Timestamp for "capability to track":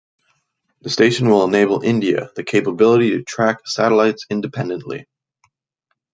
2.43-3.57